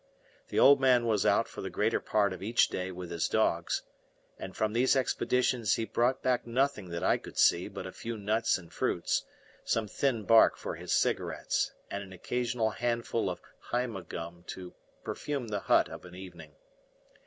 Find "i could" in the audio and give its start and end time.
7.03-7.37